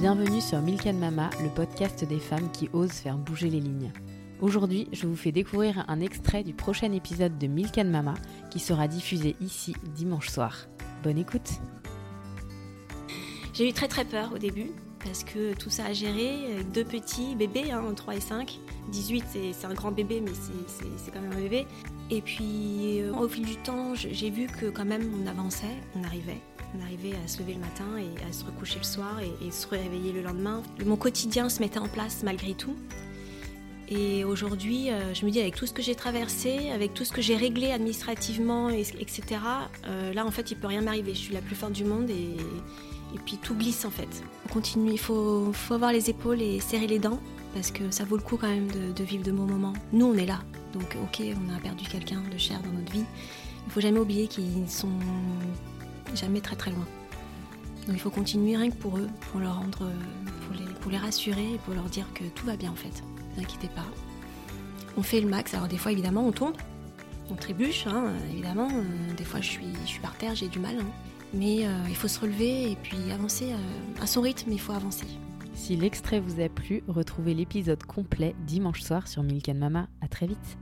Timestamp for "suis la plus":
41.20-41.56